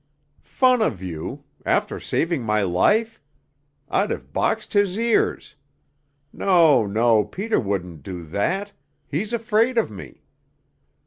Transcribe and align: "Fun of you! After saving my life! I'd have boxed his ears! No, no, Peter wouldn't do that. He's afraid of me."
"Fun 0.41 0.81
of 0.81 1.03
you! 1.03 1.43
After 1.63 1.99
saving 1.99 2.41
my 2.41 2.63
life! 2.63 3.21
I'd 3.87 4.09
have 4.09 4.33
boxed 4.33 4.73
his 4.73 4.97
ears! 4.97 5.55
No, 6.33 6.87
no, 6.87 7.23
Peter 7.23 7.59
wouldn't 7.59 8.01
do 8.01 8.23
that. 8.23 8.73
He's 9.05 9.31
afraid 9.31 9.77
of 9.77 9.91
me." 9.91 10.23